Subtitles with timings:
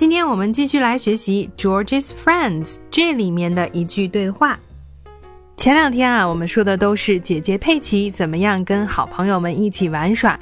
[0.00, 4.58] 今天我们继续来学习 George's Friends 这里面的一句对话。
[5.58, 10.40] 前两天啊，我们说的都是姐姐佩奇怎么样跟好朋友们一起玩耍，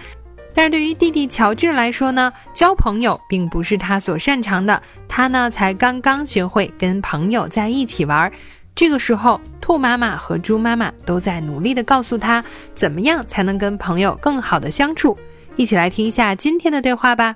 [0.55, 8.31] 但是对于弟弟乔治来说呢，交朋友并不是他所擅长的，他呢才刚刚学会跟朋友在一起玩。
[8.77, 12.45] 这个时候，兔妈妈和猪妈妈都在努力的告诉他，
[12.77, 15.19] 怎么样才能跟朋友更好的相处。
[15.57, 17.35] 一起来听一下今天的对话吧。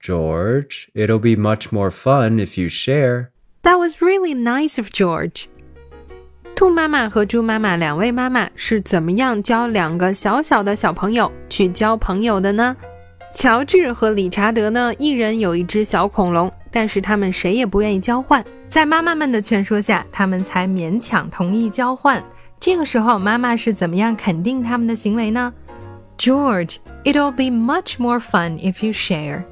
[0.00, 3.30] George, it'll be much more fun if you share.
[3.62, 5.46] That was really nice of George.
[6.54, 12.76] 兔妈妈和猪妈妈两位妈妈是怎么样教两个小小的小朋友去交朋友的呢？
[13.34, 18.44] 乔治和理查德呢，一人有一只小恐龙，但是他们谁也不愿意交换。
[18.68, 22.22] 在妈妈们的劝说下，他们才勉强同意交换。
[22.60, 25.52] 这个时候，妈妈是怎么样肯定他们的行为呢？
[26.16, 29.42] George, it'll be much more fun if you share.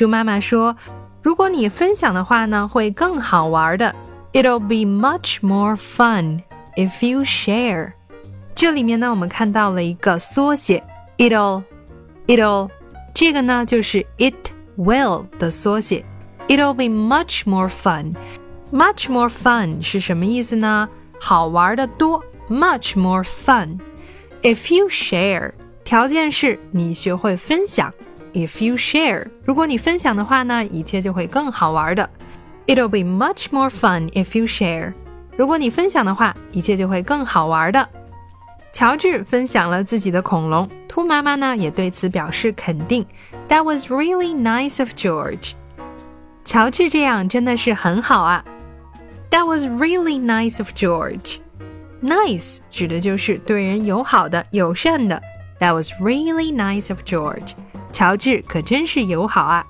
[0.00, 0.74] 猪妈妈说
[1.22, 3.94] ：“如果你分享的话呢，会更好玩的。
[4.32, 6.40] It'll be much more fun
[6.74, 7.92] if you share。”
[8.56, 10.82] 这里面呢，我们看到了一个缩写
[11.18, 11.62] ，it'll
[12.26, 12.70] it'll，
[13.12, 14.32] 这个呢就是 it
[14.78, 16.02] will 的缩写。
[16.48, 18.14] It'll be much more fun。
[18.72, 20.88] Much more fun 是什么意思呢？
[21.18, 23.78] 好玩的多，much more fun。
[24.40, 25.52] If you share，
[25.84, 27.92] 条件是你学会分享。
[28.33, 32.09] If you share，如果你分享的话呢，一切就会更好玩的。
[32.67, 34.93] It'll be much more fun if you share。
[35.37, 37.87] 如果你分享的话，一切就会更好玩的。
[38.73, 43.05] 乔治分享了自己的恐龙，兔妈妈呢也对此表示肯定。
[43.47, 45.51] That was really nice of George。
[46.43, 48.43] 乔治这样真的是很好啊。
[49.29, 55.21] That was really nice of George。Nice 指的就是对人友好的、友善的。
[55.59, 57.53] That was really nice of George。
[57.91, 59.65] 乔治可真是友好啊！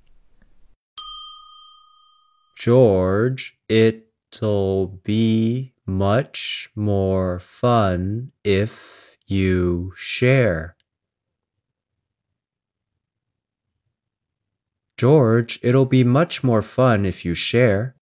[2.57, 10.76] George, it'll be much more fun if you share.
[14.98, 17.96] George, it'll be much more fun if you share.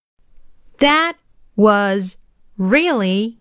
[0.78, 1.16] That
[1.56, 2.18] was
[2.58, 3.40] really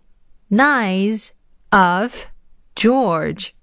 [0.48, 1.32] nice
[1.72, 2.26] of
[2.74, 3.54] George.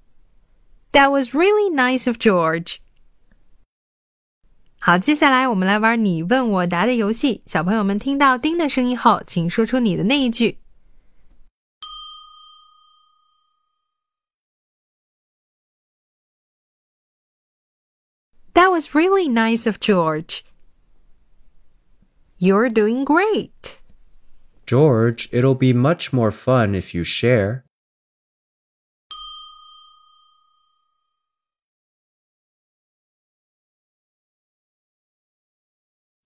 [0.92, 2.80] That was really nice of George.
[4.80, 7.42] 好，接下来我们来玩你问我答的游戏。
[7.46, 10.60] 小朋友们听到“叮”的声音后，请说出你的那一句。
[18.55, 20.45] That was really nice of George.
[22.39, 23.81] You're doing great.
[24.67, 27.65] George, it'll be much more fun if you share.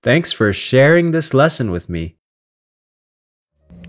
[0.02, 2.15] Thanks for sharing this lesson with me.